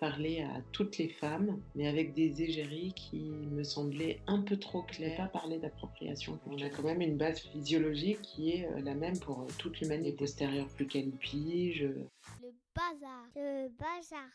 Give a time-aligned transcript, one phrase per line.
[0.00, 4.82] parler à toutes les femmes, mais avec des égéries qui me semblaient un peu trop
[4.82, 5.16] claires.
[5.18, 6.40] Pas parler d'appropriation.
[6.46, 9.78] On a quand même une base physiologique qui est euh, la même pour euh, toute
[9.80, 10.12] l'humanité.
[10.12, 11.82] Postérieure plus calipige.
[11.82, 13.26] Le bazar.
[13.36, 14.30] Le bazar.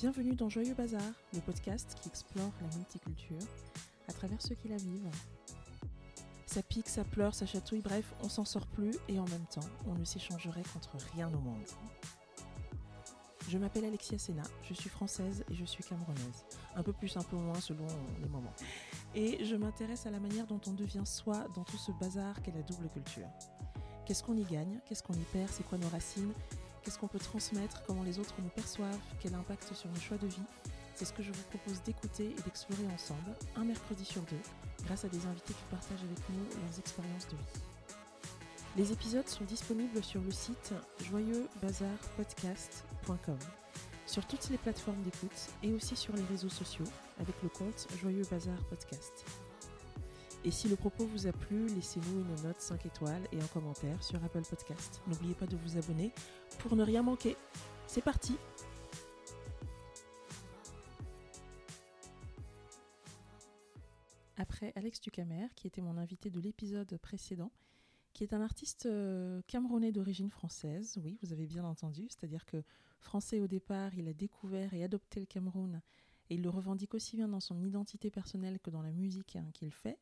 [0.00, 1.02] Bienvenue dans Joyeux Bazar,
[1.34, 3.46] le podcast qui explore la multiculture
[4.08, 5.10] à travers ceux qui la vivent.
[6.46, 9.68] Ça pique, ça pleure, ça chatouille, bref, on s'en sort plus et en même temps,
[9.86, 11.62] on ne s'échangerait contre rien au monde.
[13.52, 16.46] Je m'appelle Alexia Sena, je suis française et je suis camerounaise.
[16.74, 17.86] Un peu plus, un peu moins selon
[18.22, 18.54] les moments.
[19.14, 22.54] Et je m'intéresse à la manière dont on devient soi dans tout ce bazar qu'est
[22.54, 23.28] la double culture.
[24.06, 26.32] Qu'est-ce qu'on y gagne Qu'est-ce qu'on y perd C'est quoi nos racines
[26.82, 30.28] Qu'est-ce qu'on peut transmettre Comment les autres nous perçoivent Quel impact sur nos choix de
[30.28, 30.46] vie
[30.94, 34.40] C'est ce que je vous propose d'écouter et d'explorer ensemble, un mercredi sur deux,
[34.86, 37.60] grâce à des invités qui partagent avec nous leurs expériences de vie.
[38.78, 40.72] Les épisodes sont disponibles sur le site
[44.06, 46.84] sur toutes les plateformes d'écoute et aussi sur les réseaux sociaux
[47.18, 49.24] avec le compte Joyeux Bazar Podcast.
[50.44, 54.02] Et si le propos vous a plu, laissez-nous une note 5 étoiles et un commentaire
[54.02, 55.00] sur Apple Podcast.
[55.06, 56.12] N'oubliez pas de vous abonner
[56.58, 57.36] pour ne rien manquer.
[57.86, 58.36] C'est parti
[64.36, 67.52] Après Alex Ducamer, qui était mon invité de l'épisode précédent,
[68.12, 70.98] qui est un artiste euh, camerounais d'origine française.
[71.02, 72.62] Oui, vous avez bien entendu, c'est-à-dire que
[73.00, 75.80] français au départ, il a découvert et adopté le Cameroun
[76.30, 79.46] et il le revendique aussi bien dans son identité personnelle que dans la musique hein,
[79.52, 79.98] qu'il fait.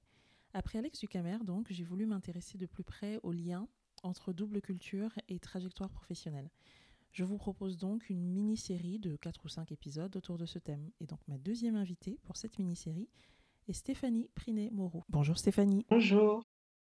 [0.52, 3.68] Après Alex Ducamer, donc, j'ai voulu m'intéresser de plus près au lien
[4.02, 6.50] entre double culture et trajectoire professionnelle.
[7.12, 10.90] Je vous propose donc une mini-série de 4 ou 5 épisodes autour de ce thème.
[11.00, 13.08] Et donc ma deuxième invitée pour cette mini-série
[13.68, 15.04] est Stéphanie Prinet-Moreau.
[15.08, 15.84] Bonjour Stéphanie.
[15.90, 16.49] Bonjour.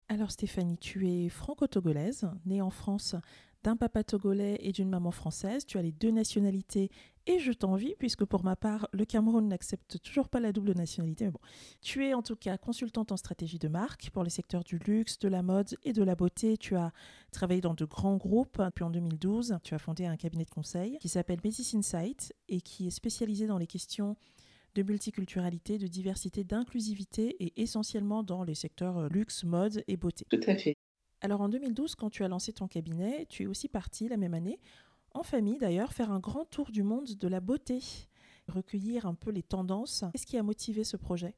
[0.09, 3.15] Alors Stéphanie, tu es franco-togolaise, née en France
[3.63, 5.65] d'un papa togolais et d'une maman française.
[5.65, 6.89] Tu as les deux nationalités
[7.25, 11.29] et je t'envie puisque pour ma part, le Cameroun n'accepte toujours pas la double nationalité.
[11.81, 15.19] Tu es en tout cas consultante en stratégie de marque pour les secteurs du luxe,
[15.19, 16.55] de la mode et de la beauté.
[16.55, 16.93] Tu as
[17.33, 18.61] travaillé dans de grands groupes.
[18.75, 22.61] Puis en 2012, tu as fondé un cabinet de conseil qui s'appelle Métis Insight et
[22.61, 24.15] qui est spécialisé dans les questions
[24.77, 30.23] de multiculturalité, de diversité, d'inclusivité et essentiellement dans les secteurs euh, luxe, mode et beauté.
[30.29, 30.75] Tout à fait.
[31.21, 34.35] Alors en 2012, quand tu as lancé ton cabinet, tu es aussi partie la même
[34.35, 34.59] année,
[35.15, 37.79] en famille d'ailleurs, faire un grand tour du monde de la beauté,
[38.47, 40.05] recueillir un peu les tendances.
[40.11, 41.33] Qu'est-ce qui a motivé ce projet?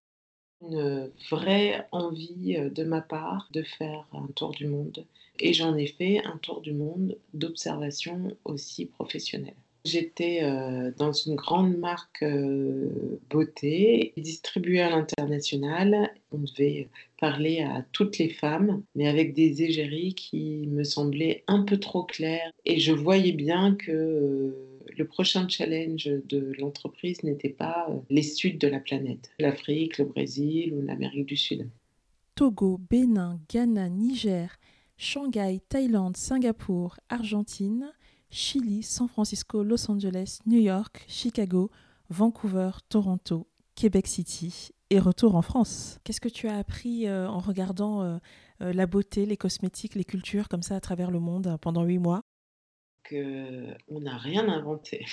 [0.62, 5.06] Une vraie envie euh, de ma part de faire un tour du monde.
[5.40, 9.56] Et j'en ai fait un tour du monde d'observation aussi professionnelle.
[9.86, 16.12] J'étais euh, dans une grande marque euh, beauté, distribuée à l'international.
[16.32, 21.64] On devait parler à toutes les femmes, mais avec des égéries qui me semblaient un
[21.64, 22.52] peu trop claires.
[22.66, 28.58] Et je voyais bien que euh, le prochain challenge de l'entreprise n'était pas les suds
[28.58, 31.70] de la planète, l'Afrique, le Brésil ou l'Amérique du Sud.
[32.36, 34.60] Togo, Bénin, Ghana, Niger,
[34.98, 37.94] Shanghai, Thaïlande, Singapour, Argentine,
[38.30, 41.72] Chili, San Francisco, Los Angeles, New York, Chicago,
[42.10, 46.00] Vancouver, Toronto, Québec City et retour en France.
[46.04, 48.18] Qu'est-ce que tu as appris euh, en regardant euh,
[48.62, 52.00] euh, la beauté, les cosmétiques, les cultures comme ça à travers le monde pendant huit
[52.00, 52.22] mois?
[53.08, 55.06] Qu'on n'a rien inventé.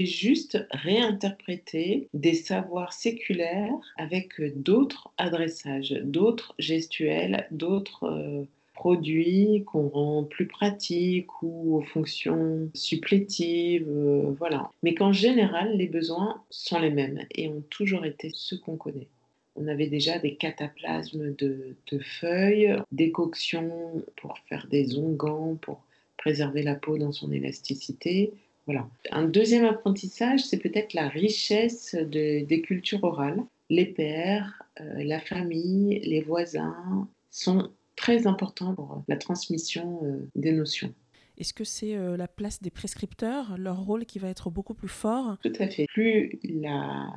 [0.00, 10.46] juste réinterpréter des savoirs séculaires avec d'autres adressages, d'autres gestuels, d'autres produits qu'on rend plus
[10.46, 14.70] pratiques ou aux fonctions supplétives, euh, voilà.
[14.82, 19.08] Mais qu'en général, les besoins sont les mêmes et ont toujours été ceux qu'on connaît.
[19.56, 25.80] On avait déjà des cataplasmes de, feuilles, des coctions pour faire des onguents, pour
[26.16, 28.32] préserver la peau dans son élasticité.
[28.66, 28.88] Voilà.
[29.12, 33.44] Un deuxième apprentissage, c'est peut-être la richesse des cultures orales.
[33.70, 40.52] Les pères, euh, la famille, les voisins sont très important pour la transmission euh, des
[40.52, 40.92] notions.
[41.36, 44.88] Est-ce que c'est euh, la place des prescripteurs, leur rôle qui va être beaucoup plus
[44.88, 45.36] fort?
[45.42, 45.86] Tout à fait.
[45.86, 47.12] Plus la,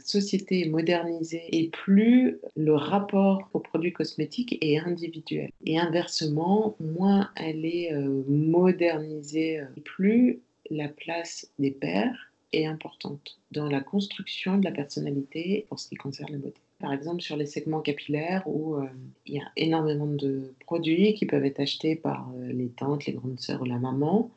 [0.00, 5.50] société est modernisée et plus le rapport aux produits cosmétiques est individuel.
[5.64, 10.40] Et inversement, moins elle est euh, modernisée, plus
[10.70, 15.94] la place des pères est importante dans la construction de la personnalité pour ce qui
[15.94, 18.86] concerne la beauté par exemple sur les segments capillaires où euh,
[19.24, 23.12] il y a énormément de produits qui peuvent être achetés par euh, les tantes, les
[23.12, 24.30] grandes sœurs ou la maman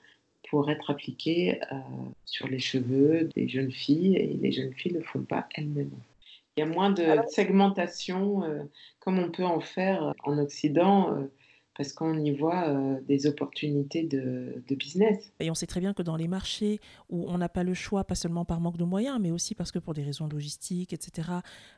[0.50, 1.76] pour être appliqués euh,
[2.24, 5.90] sur les cheveux des jeunes filles et les jeunes filles ne le font pas elles-mêmes.
[6.56, 8.44] Il y a moins de segmentation
[9.02, 11.28] comme on peut en faire en Occident
[11.76, 15.32] parce qu'on y voit euh, des opportunités de, de, business.
[15.40, 16.80] Et on sait très bien que dans les marchés
[17.10, 19.72] où on n'a pas le choix, pas seulement par manque de moyens, mais aussi parce
[19.72, 21.30] que pour des raisons logistiques, etc.,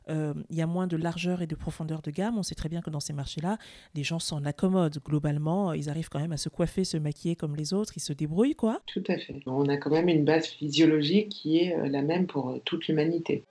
[0.09, 2.69] euh, il y a moins de largeur et de profondeur de gamme, on sait très
[2.69, 3.57] bien que dans ces marchés-là,
[3.95, 7.55] les gens s'en accommodent globalement, ils arrivent quand même à se coiffer, se maquiller comme
[7.55, 8.81] les autres, ils se débrouillent, quoi.
[8.85, 9.41] Tout à fait.
[9.47, 13.43] On a quand même une base physiologique qui est euh, la même pour toute l'humanité.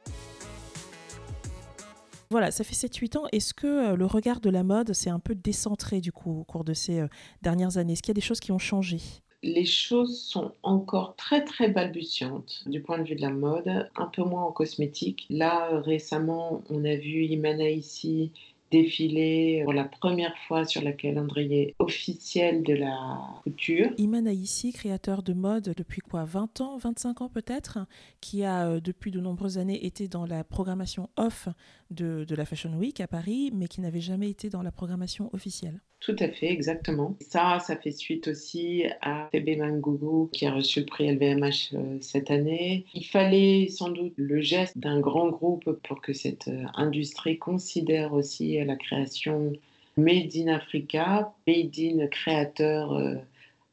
[2.31, 3.25] Voilà, ça fait 7-8 ans.
[3.33, 6.45] Est-ce que euh, le regard de la mode s'est un peu décentré du coup au
[6.45, 7.09] cours de ces euh,
[7.43, 7.93] dernières années?
[7.93, 8.99] Est-ce qu'il y a des choses qui ont changé?
[9.43, 14.07] Les choses sont encore très très balbutiantes du point de vue de la mode, un
[14.07, 15.27] peu moins en cosmétique.
[15.31, 18.33] Là, récemment, on a vu Imana ici
[18.71, 23.91] défilé pour la première fois sur le calendrier officiel de la couture.
[23.99, 27.79] Iman Aïssi, créateur de mode depuis quoi 20 ans, 25 ans peut-être,
[28.21, 31.49] qui a euh, depuis de nombreuses années été dans la programmation off
[31.91, 35.31] de, de la Fashion Week à Paris, mais qui n'avait jamais été dans la programmation
[35.33, 35.81] officielle.
[36.07, 37.17] Tout à fait, exactement.
[37.19, 42.31] Ça, ça fait suite aussi à Mangougou qui a reçu le prix LVMH euh, cette
[42.31, 42.87] année.
[42.95, 48.13] Il fallait sans doute le geste d'un grand groupe pour que cette euh, industrie considère
[48.13, 49.53] aussi la création
[49.97, 53.17] Made in Africa, Made in créateur euh,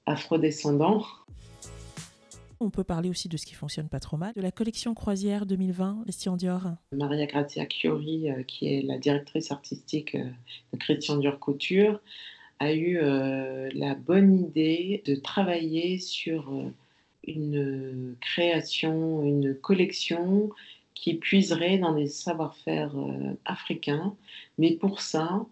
[0.08, 1.06] afrodescendant.
[2.64, 5.46] On peut parler aussi de ce qui fonctionne pas trop mal, de la collection croisière
[5.46, 6.62] 2020, Christian Dior.
[6.94, 10.30] Maria Grazia Chiori, euh, qui est la directrice artistique euh,
[10.72, 12.00] de Christian Dior Couture,
[12.60, 16.54] a eu euh, la bonne idée de travailler sur
[17.28, 20.50] une création, une collection
[20.94, 22.96] qui puiserait dans des savoir-faire
[23.44, 24.16] africains.
[24.58, 25.46] Mais pour ça,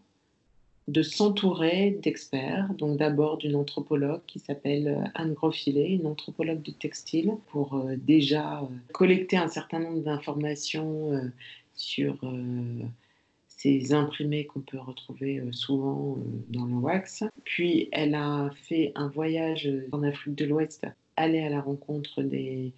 [0.88, 6.74] de s'entourer d'experts, donc d'abord d'une anthropologue qui s'appelle euh, Anne Grosfilet, une anthropologue du
[6.74, 11.32] textile, pour euh, déjà euh, collecter un certain nombre d'informations
[11.76, 12.20] sur
[13.48, 16.18] ces imprimés qu'on peut retrouver souvent
[16.50, 17.24] dans le wax.
[17.44, 20.86] Puis elle a fait un voyage en Afrique de l'Ouest,
[21.16, 22.74] aller à la rencontre des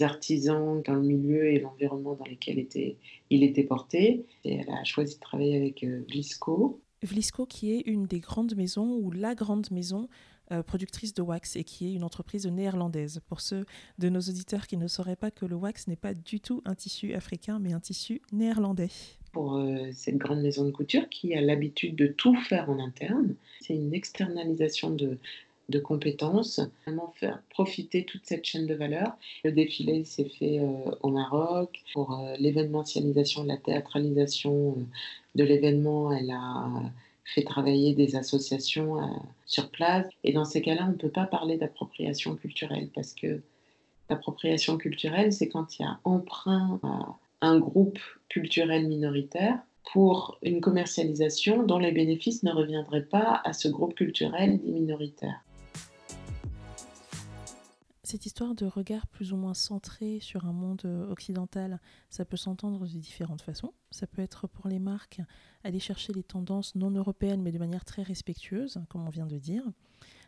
[0.00, 2.96] artisans dans le milieu et l'environnement dans lesquels était,
[3.30, 4.24] il était porté.
[4.44, 8.98] Et elle a choisi de travailler avec Visco, Vlisco, qui est une des grandes maisons
[9.00, 10.08] ou la grande maison
[10.52, 13.20] euh, productrice de wax et qui est une entreprise néerlandaise.
[13.26, 13.66] Pour ceux
[13.98, 16.76] de nos auditeurs qui ne sauraient pas que le wax n'est pas du tout un
[16.76, 18.90] tissu africain, mais un tissu néerlandais.
[19.32, 23.34] Pour euh, cette grande maison de couture qui a l'habitude de tout faire en interne,
[23.60, 25.18] c'est une externalisation de,
[25.80, 29.18] compétences, vraiment faire profiter toute cette chaîne de valeur.
[29.42, 31.82] Le défilé s'est fait euh, au Maroc.
[31.92, 34.76] Pour l'événementialisation, la théâtralisation
[35.36, 36.68] de l'événement, elle a
[37.24, 39.06] fait travailler des associations euh,
[39.46, 40.06] sur place.
[40.24, 43.42] Et dans ces cas-là, on ne peut pas parler d'appropriation culturelle parce que
[44.08, 47.16] l'appropriation culturelle, c'est quand il y a emprunt à
[47.46, 47.98] un groupe
[48.28, 49.58] culturel minoritaire
[49.92, 55.45] pour une commercialisation dont les bénéfices ne reviendraient pas à ce groupe culturel dit minoritaire.
[58.06, 62.36] Cette histoire de regard plus ou moins centré sur un monde euh, occidental, ça peut
[62.36, 63.74] s'entendre de différentes façons.
[63.90, 65.20] Ça peut être pour les marques
[65.64, 69.38] aller chercher les tendances non européennes, mais de manière très respectueuse, comme on vient de
[69.38, 69.64] dire.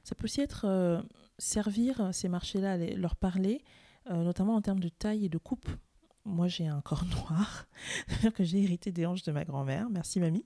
[0.02, 1.00] Ça peut aussi être euh,
[1.38, 3.62] servir ces marchés-là, leur parler,
[4.10, 5.68] euh, notamment en termes de taille et de coupe
[6.28, 7.66] moi j'ai un corps noir,
[8.06, 10.44] c'est-à-dire que j'ai hérité des hanches de ma grand-mère, merci mamie,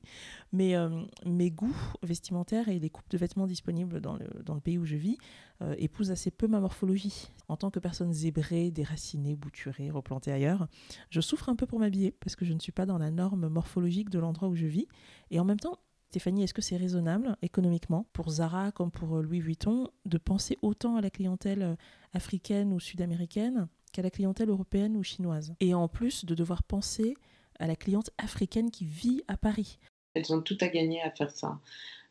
[0.53, 4.85] mais euh, mes goûts vestimentaires et les coupes de vêtements disponibles dans le, pays où
[4.85, 5.19] je vis
[5.61, 7.31] euh, épousent assez peu ma morphologie.
[7.49, 10.69] En tant que personne zébrée, déracinée, bouturée, replantée ailleurs,
[11.11, 13.49] je souffre un peu pour m'habiller parce que je ne suis pas dans la norme
[13.49, 14.87] morphologique de l'endroit où je vis,
[15.31, 15.79] et en même temps
[16.11, 20.97] Stéphanie, est-ce que c'est raisonnable économiquement pour Zara comme pour Louis Vuitton de penser autant
[20.97, 21.79] à la clientèle
[22.13, 25.55] africaine ou sud-américaine qu'à la clientèle européenne ou chinoise.
[25.61, 27.15] Et en plus de devoir penser
[27.59, 29.79] à la cliente africaine qui vit à Paris.
[30.15, 31.61] Elles ont tout à gagner à faire ça,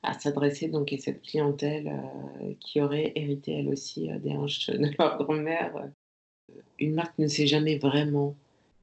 [0.04, 4.68] à s'adresser donc à cette clientèle euh, qui aurait hérité elle aussi euh, des hanches
[4.68, 5.90] de leur grand-mère.
[6.80, 8.36] Une marque ne sait jamais vraiment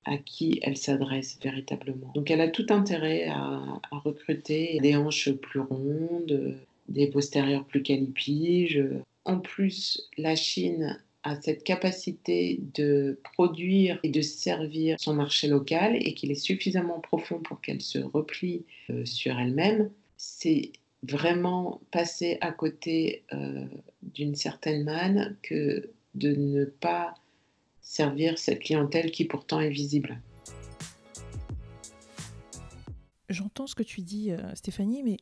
[0.05, 2.13] à qui elle s'adresse véritablement.
[2.15, 6.57] Donc elle a tout intérêt à, recruter des hanches plus rondes,
[6.89, 8.83] des postérieurs plus calipiges.
[9.25, 15.97] En plus, la Chine a cette capacité de produire et de servir son marché local
[15.97, 20.73] et qu'il est suffisamment profond pour qu'elle se replie euh, sur elle-même, c'est
[21.03, 23.65] vraiment passer à côté euh,
[24.03, 27.15] d'une certaine manne que de ne pas
[27.81, 30.21] servir cette clientèle qui pourtant est visible.
[33.29, 35.19] J'entends ce que tu dis, euh, Stéphanie, mais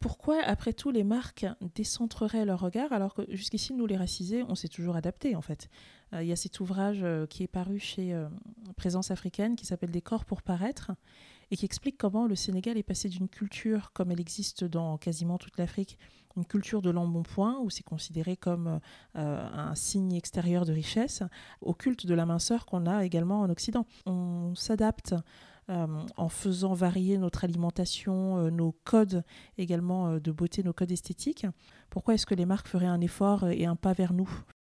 [0.00, 4.54] pourquoi, après tout, les marques décentreraient leur regard alors que jusqu'ici, nous, les racisés, on
[4.54, 5.68] s'est toujours adapté en fait
[6.12, 8.28] euh, Il y a cet ouvrage euh, qui est paru chez euh,
[8.76, 10.92] Présence africaine qui s'appelle Des corps pour paraître
[11.50, 15.38] et qui explique comment le Sénégal est passé d'une culture comme elle existe dans quasiment
[15.38, 15.98] toute l'Afrique,
[16.36, 18.80] une culture de l'embonpoint, où c'est considéré comme
[19.14, 21.22] un signe extérieur de richesse,
[21.62, 23.86] au culte de la minceur qu'on a également en Occident.
[24.04, 25.14] On s'adapte
[25.68, 29.22] en faisant varier notre alimentation, euh, nos codes
[29.58, 31.46] également de beauté, nos codes esthétiques.
[31.90, 34.30] Pourquoi est-ce que les marques feraient un effort et un pas vers nous?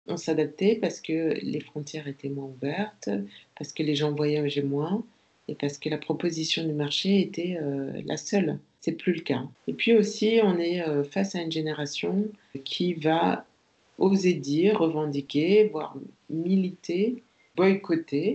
[0.08, 3.10] On s'adaptait parce que les frontières étaient moins ouvertes,
[3.58, 5.04] parce que les gens voyageaient moins
[5.48, 7.60] et parce que la proposition du marché était
[8.06, 9.44] la seule c'est plus le cas.
[9.68, 12.28] Et puis aussi, on est euh, face à une génération
[12.64, 13.44] qui va
[13.98, 15.98] oser dire, revendiquer, voire
[16.30, 17.24] militer,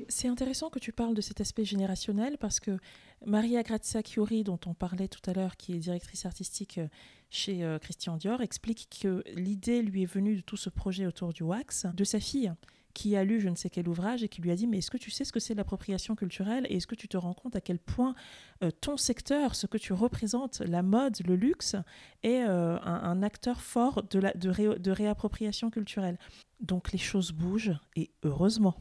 [0.08, 2.78] C'est intéressant que tu parles de cet aspect générationnel parce que
[3.26, 6.88] Maria Grazia Chiuri, dont on parlait tout à l'heure, qui est directrice artistique euh,
[7.28, 11.32] chez euh, Christian Dior, explique que l'idée lui est venue de tout ce projet autour
[11.32, 12.52] du wax de sa fille
[12.92, 14.90] qui a lu je ne sais quel ouvrage et qui lui a dit mais est-ce
[14.90, 17.54] que tu sais ce que c'est l'appropriation culturelle et est-ce que tu te rends compte
[17.54, 18.16] à quel point
[18.64, 21.76] euh, ton secteur, ce que tu représentes, la mode, le luxe,
[22.22, 26.18] est un, acteur fort de réappropriation culturelle?
[26.60, 28.76] Donc les choses bougent et heureusement.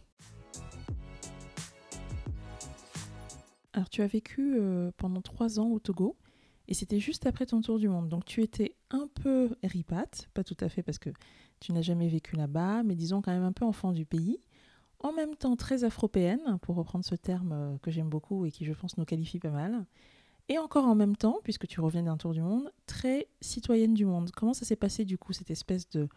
[3.74, 6.18] Alors tu as vécu euh, pendant trois ans au Togo
[6.68, 8.10] et c'était juste après ton tour du monde.
[8.10, 11.10] Donc tu étais un peu ripate, pas tout à fait parce que
[11.60, 14.40] tu n'as jamais vécu là-bas, mais disons quand même un peu enfant du pays.
[15.02, 18.66] En même temps très afropéenne, pour reprendre ce terme euh, que j'aime beaucoup et qui
[18.66, 19.86] je pense nous qualifie pas mal.
[20.50, 24.06] Et encore en même temps, puisque tu reviens d'un tour du monde, très citoyenne du
[24.06, 24.32] monde.
[24.32, 26.10] Comment ça s'est passé du coup, cette espèce de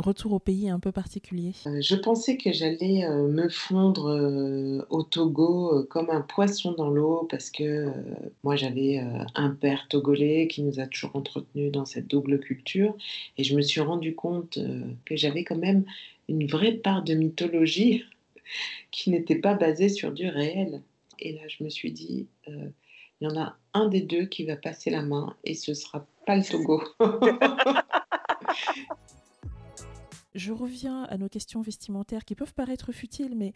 [0.00, 4.86] retour au pays un peu particulier euh, Je pensais que j'allais euh, me fondre euh,
[4.90, 7.86] au Togo comme un poisson dans l'eau parce que
[8.42, 9.02] moi j'avais
[9.34, 12.94] un père togolais qui nous a toujours entretenus dans cette double culture
[13.38, 14.58] et je me suis rendu compte
[15.04, 15.84] que j'avais quand même
[16.28, 18.04] une vraie part de mythologie
[18.90, 20.82] qui n'était pas basée sur du réel.
[21.18, 22.72] Et là je me suis dit, il
[23.22, 26.36] y en a un des deux qui va passer la main et ce sera pas
[26.36, 26.82] le Togo.
[30.36, 33.54] Je reviens à nos questions vestimentaires qui peuvent paraître futiles, mais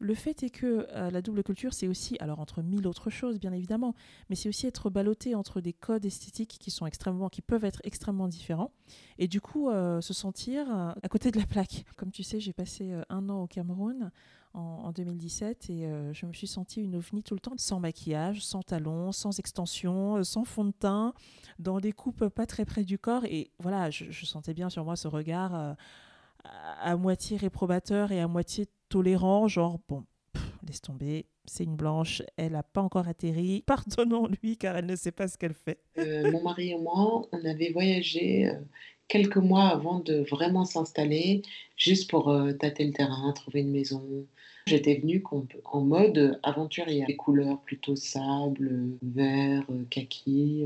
[0.00, 3.38] le fait est que euh, la double culture, c'est aussi, alors entre mille autres choses
[3.38, 3.94] bien évidemment,
[4.28, 7.80] mais c'est aussi être ballotté entre des codes esthétiques qui sont extrêmement, qui peuvent être
[7.84, 8.72] extrêmement différents,
[9.18, 11.84] et du coup euh, se sentir euh, à côté de la plaque.
[11.96, 14.10] Comme tu sais, j'ai passé un an au Cameroun
[14.52, 18.62] en, 2017 et je me suis sentie une ovni tout le temps, sans maquillage, sans
[18.62, 21.12] talons, sans extension, sans fond de teint,
[21.58, 24.84] dans des coupes pas très près du corps, et voilà, je, je sentais bien sur
[24.84, 25.76] moi ce regard
[26.80, 30.04] à moitié réprobateur et à moitié tolérant, genre, bon,
[30.66, 35.12] laisse tomber, c'est une blanche, elle n'a pas encore atterri, pardonnons-lui car elle ne sait
[35.12, 35.78] pas ce qu'elle fait.
[35.98, 38.54] Euh, mon mari et moi, on avait voyagé euh,
[39.08, 41.42] quelques mois avant de vraiment s'installer,
[41.76, 44.02] juste pour euh, tâter le terrain, trouver une maison.
[44.66, 45.22] J'étais venue
[45.64, 50.64] en mode aventurier, des couleurs plutôt sable, vert, kaki,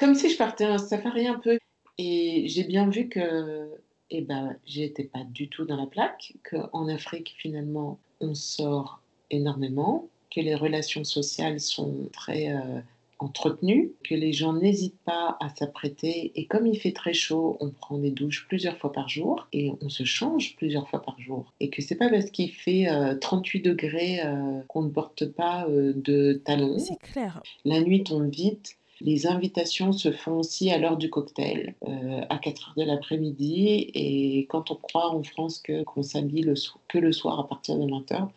[0.00, 1.56] comme si je partais un safari un peu.
[1.98, 3.70] Et j'ai bien vu que
[4.14, 9.00] eh ben, j'étais pas du tout dans la plaque, qu'en Afrique, finalement, on sort
[9.30, 12.80] énormément, que les relations sociales sont très euh,
[13.18, 16.32] entretenues, que les gens n'hésitent pas à s'apprêter.
[16.34, 19.72] Et comme il fait très chaud, on prend des douches plusieurs fois par jour et
[19.80, 21.52] on se change plusieurs fois par jour.
[21.60, 22.88] Et que c'est pas parce qu'il fait
[23.20, 26.78] 38 euh, degrés euh, qu'on ne porte pas de talons.
[26.78, 27.42] C'est clair.
[27.64, 32.38] La nuit tombe vite les invitations se font aussi à l'heure du cocktail, euh, à
[32.38, 33.90] 4 heures de l'après-midi.
[33.94, 36.54] Et quand on croit en France qu'on s'habille le
[36.88, 38.30] que le soir à partir de 20 heures,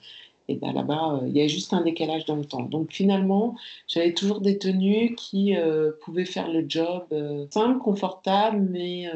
[0.48, 2.63] et ben là-bas, euh, il y a juste un décalage dans le temps.
[2.63, 3.55] Donc finalement,
[3.88, 7.03] j'avais toujours des tenues qui euh, pouvaient faire le job
[7.51, 9.10] simple, confortable, mais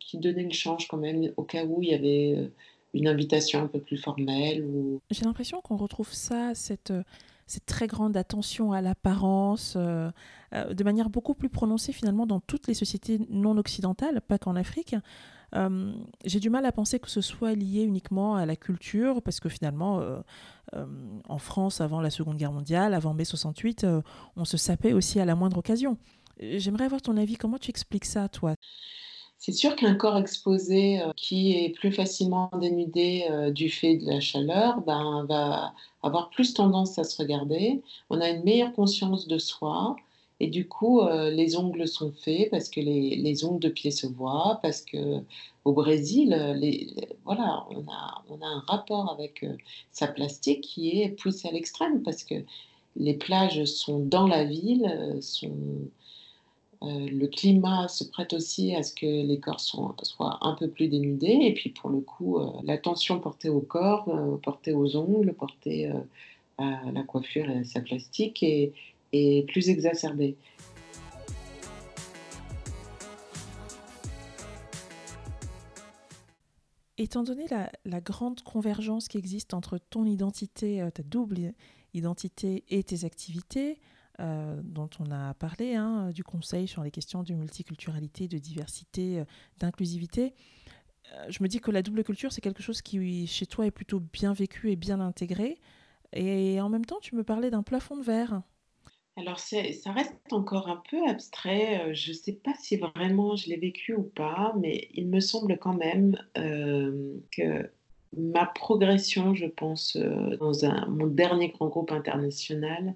[0.00, 2.50] qui donnaient le change quand même au cas où il y avait
[2.92, 4.64] une invitation un peu plus formelle.
[4.64, 5.00] Ou...
[5.10, 6.92] J'ai l'impression qu'on retrouve ça, cette
[7.46, 10.10] cette très grande attention à l'apparence, euh,
[10.54, 14.56] euh, de manière beaucoup plus prononcée finalement dans toutes les sociétés non occidentales, pas qu'en
[14.56, 14.96] Afrique.
[15.54, 15.92] Euh,
[16.24, 19.48] j'ai du mal à penser que ce soit lié uniquement à la culture, parce que
[19.48, 20.02] finalement,
[21.28, 23.86] en France, avant la Seconde Guerre mondiale, avant mai 68,
[24.36, 25.96] on se sapait aussi à la moindre occasion.
[26.40, 28.56] J'aimerais avoir ton avis, comment tu expliques ça, toi?
[29.44, 34.06] C'est sûr qu'un corps exposé euh, qui est plus facilement dénudé euh, du fait de
[34.06, 37.82] la chaleur ben, va avoir plus tendance à se regarder.
[38.08, 39.96] On a une meilleure conscience de soi.
[40.40, 43.90] Et du coup, euh, les ongles sont faits parce que les, les, ongles de pied
[43.90, 45.22] se voient, parce que
[45.66, 46.30] au Brésil,
[47.26, 49.44] voilà, on a, on a un rapport avec
[49.92, 52.34] sa plastique qui est poussé à l'extrême parce que
[52.96, 55.18] les plages sont dans la ville,
[56.82, 59.94] euh, le climat se prête aussi à ce que les corps soient,
[60.40, 61.38] un peu plus dénudés.
[61.42, 65.90] Et puis pour le coup, euh, l'attention portée au corps, euh, portée aux ongles, portée
[66.58, 68.72] à la coiffure et à sa plastique est,
[69.46, 70.36] plus exacerbée.
[76.96, 77.46] Étant donné
[77.84, 81.52] la, grande convergence qui existe entre ton identité, euh, ta double
[81.92, 83.80] identité et tes activités,
[84.20, 89.20] euh, dont on a parlé, hein, du conseil sur les questions de multiculturalité, de diversité,
[89.20, 89.24] euh,
[89.58, 90.34] d'inclusivité,
[91.28, 94.00] je me dis que la double culture, c'est quelque chose qui, chez toi, est plutôt
[94.00, 95.58] bien vécu et bien intégré.
[96.12, 98.42] Et en même temps, tu me parlais d'un plafond de verre.
[99.16, 101.80] Alors, ça reste encore un peu abstrait.
[101.80, 105.20] Euh, je ne sais pas si vraiment je l'ai vécu ou pas, mais il me
[105.20, 107.70] semble quand même euh, que
[108.16, 112.94] ma progression, je pense, euh, dans mon dernier grand groupe international,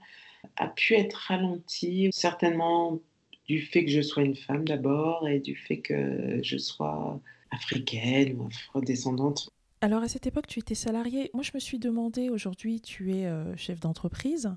[0.56, 3.00] a pu être ralentie, certainement
[3.46, 8.38] du fait que je sois une femme d'abord et du fait que je sois africaine
[8.38, 9.50] ou afrodescendante.
[9.80, 11.30] Alors à cette époque, tu étais salariée.
[11.34, 14.50] Moi, je me suis demandé, aujourd'hui, tu es chef d'entreprise.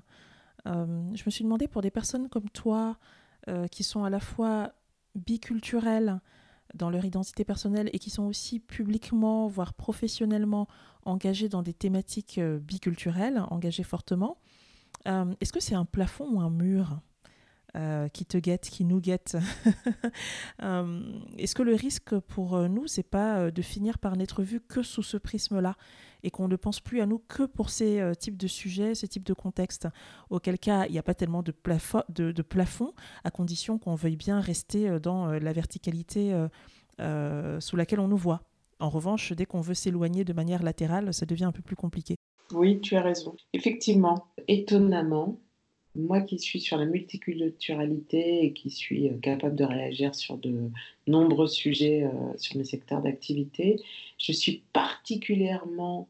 [0.66, 2.98] Euh, je me suis demandé pour des personnes comme toi,
[3.48, 4.72] euh, qui sont à la fois
[5.14, 6.20] biculturelles
[6.74, 10.68] dans leur identité personnelle et qui sont aussi publiquement, voire professionnellement
[11.04, 14.38] engagées dans des thématiques euh, biculturelles, engagées fortement,
[15.06, 17.00] est-ce que c'est un plafond ou un mur
[18.12, 19.38] qui te guette, qui nous guette.
[20.60, 25.02] Est-ce que le risque pour nous, c'est pas de finir par n'être vu que sous
[25.02, 25.76] ce prisme-là
[26.22, 29.08] et qu'on ne pense plus à nous que pour ces euh, types de sujets, ces
[29.08, 29.88] types de contextes,
[30.30, 31.52] auquel cas il n'y a pas tellement de,
[32.08, 32.94] de, plafond,
[33.24, 36.32] à condition qu'on veuille bien rester euh, dans euh, la verticalité
[37.58, 38.42] sous laquelle on nous voit.
[38.78, 42.16] En revanche, dès qu'on veut s'éloigner de manière latérale, ça devient un peu plus compliqué.
[42.52, 43.34] Oui, tu as raison.
[43.52, 45.38] Effectivement, étonnamment,
[45.94, 50.70] moi qui suis sur la multiculturalité et qui suis capable de réagir sur de
[51.06, 53.80] nombreux sujets sur mes secteurs d'activité,
[54.18, 56.08] je suis particulièrement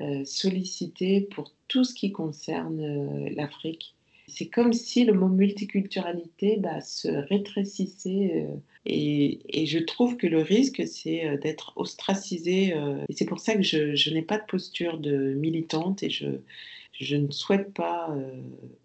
[0.00, 3.94] euh, sollicitée pour tout ce qui concerne euh, l'Afrique.
[4.34, 10.40] C'est comme si le mot multiculturalité bah, se rétrécissait euh, et, je trouve que le
[10.42, 12.74] risque, c'est d'être ostracisé.
[13.08, 17.30] et c'est pour ça que je, n'ai pas de posture de militante et je, ne
[17.30, 18.12] souhaite pas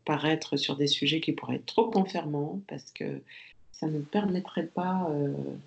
[0.06, 3.22] paraître sur des sujets qui pourraient être trop confirmants parce que
[3.72, 5.10] ça ne permettrait pas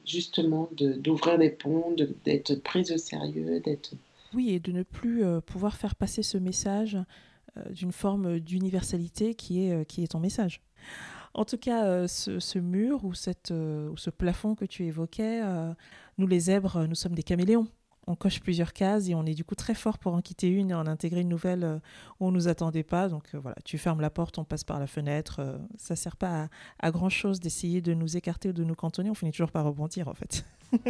[0.06, 3.96] justement d'ouvrir des ponts, d'être prise au sérieux, d'être
[4.32, 7.02] oui, et de ne plus euh, pouvoir faire passer ce message euh,
[7.70, 10.60] d'une forme d'universalité qui est, euh, qui est ton message.
[11.34, 15.40] En tout cas, ce, mur ou, cette, ou ce plafond que tu évoquais,
[16.18, 17.68] nous les zèbres, nous sommes des caméléons.
[18.08, 20.72] On coche plusieurs cases et on est du coup très fort pour en quitter une
[20.72, 21.80] et en intégrer une nouvelle
[22.18, 23.08] où on ne nous attendait pas.
[23.08, 25.40] Donc voilà, tu fermes la porte, on passe par la fenêtre.
[25.76, 26.48] ça ne sert pas à,
[26.80, 29.08] à grand chose d'essayer de nous écarter ou de nous cantonner.
[29.08, 30.44] On finit toujours par rebondir en fait.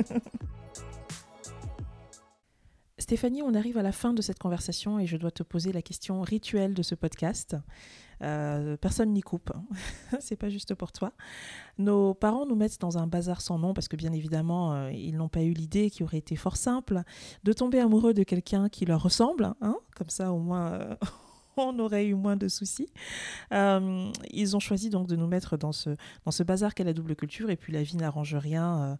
[3.00, 5.80] Stéphanie, on arrive à la fin de cette conversation et je dois te poser la
[5.80, 7.56] question rituelle de ce podcast.
[8.22, 9.64] Euh, personne n'y coupe, hein.
[10.20, 11.14] c'est pas juste pour toi.
[11.78, 15.16] Nos parents nous mettent dans un bazar sans nom parce que bien évidemment, euh, ils
[15.16, 17.00] n'ont pas eu l'idée qui aurait été fort simple
[17.42, 19.78] de tomber amoureux de quelqu'un qui leur ressemble, hein.
[19.96, 20.72] comme ça au moins.
[20.72, 20.94] Euh,
[21.56, 22.92] on aurait eu moins de soucis.
[23.50, 27.16] ils ont choisi donc de nous mettre dans ce, dans ce bazar qu'est la double
[27.16, 28.98] culture et puis la vie n'arrange rien.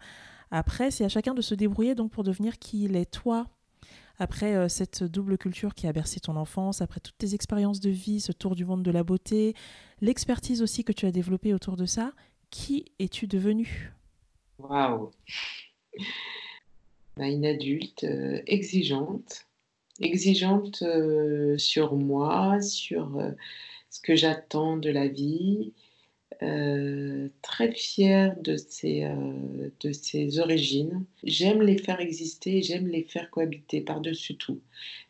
[0.51, 3.11] après, c'est à chacun de se débrouiller donc pour devenir qui il est.
[3.11, 3.47] Toi,
[4.21, 7.89] après euh, cette double culture qui a bercé ton enfance, après toutes tes expériences de
[7.89, 9.55] vie, ce tour du monde de la beauté,
[10.03, 12.13] l'expertise aussi que tu as développée autour de ça,
[12.51, 13.93] qui es-tu devenue?
[14.59, 15.11] Waouh.
[17.17, 19.47] Bah, Une adulte euh, exigeante,
[20.01, 23.19] exigeante euh, sur moi, sur
[23.89, 25.73] ce que j'attends de la vie,
[26.43, 31.05] euh, très fière de ses, euh, de ses origines.
[31.23, 34.61] J'aime les faire exister, j'aime les faire cohabiter par-dessus tout.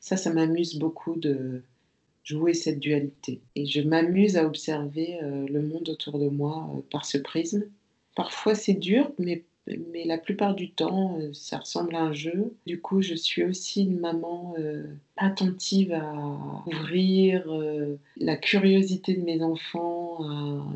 [0.00, 1.62] Ça, ça m'amuse beaucoup de
[2.24, 3.40] jouer cette dualité.
[3.54, 7.64] Et je m'amuse à observer euh, le monde autour de moi par ce prisme.
[8.16, 9.44] Parfois c'est dur, mais
[9.92, 12.54] mais la plupart du temps, euh, ça ressemble à un jeu.
[12.66, 14.84] Du coup, je suis aussi une maman euh,
[15.16, 16.14] attentive à
[16.66, 20.18] ouvrir euh, la curiosité de mes enfants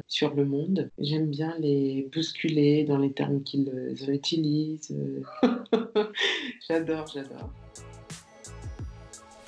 [0.09, 0.91] sur le monde.
[0.99, 3.71] J'aime bien les bousculer dans les termes qu'ils
[4.09, 4.95] utilisent.
[6.69, 7.51] j'adore, j'adore.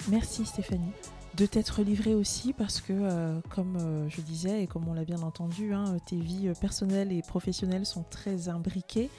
[0.09, 0.93] Merci Stéphanie
[1.37, 5.75] de t'être livrée aussi parce que, comme je disais et comme on l'a bien entendu,
[5.75, 9.11] hein, tes vies personnelles et professionnelles sont très imbriquées.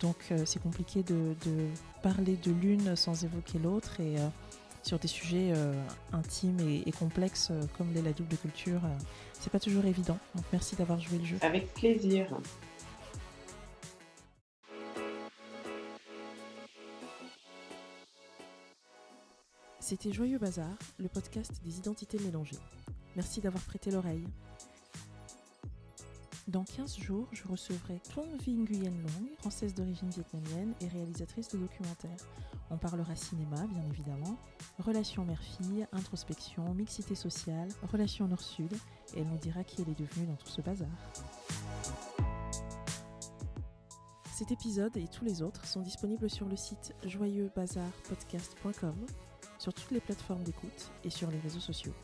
[0.00, 1.34] Donc c'est compliqué de,
[2.02, 4.16] parler de l'une sans évoquer l'autre et
[4.82, 5.52] sur des sujets
[6.12, 8.80] intimes et, complexes comme l'est la double culture,
[9.32, 10.18] c'est pas toujours évident.
[10.34, 11.36] Donc merci d'avoir joué le jeu.
[11.42, 12.26] Avec plaisir.
[19.86, 22.56] C'était Joyeux Bazar, le podcast des identités mélangées.
[23.16, 24.26] Merci d'avoir prêté l'oreille.
[26.48, 31.58] Dans 15 jours, je recevrai Thuong Vinh Nguyen Long, française d'origine vietnamienne et réalisatrice de
[31.58, 32.16] documentaires.
[32.70, 34.38] On parlera cinéma, bien évidemment,
[34.78, 38.72] relations mère-fille, introspection, mixité sociale, relations nord-sud,
[39.14, 40.88] et elle nous dira qui elle est devenue dans tout ce bazar.
[44.34, 48.96] Cet épisode et tous les autres sont disponibles sur le site joyeuxbazarpodcast.com,
[49.64, 51.94] sur toutes les plateformes d'écoute et sur les réseaux sociaux,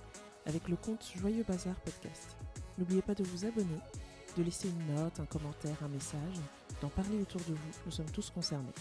[0.46, 2.38] avec le compte Joyeux Bazar Podcast.
[2.79, 3.79] N'oubliez pas de vous abonner
[4.38, 6.40] de laisser une note, un commentaire, un message,
[6.81, 7.70] d'en parler autour de vous.
[7.85, 8.73] Nous sommes tous concernés.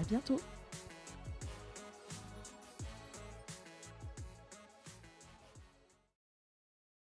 [0.00, 0.40] À bientôt!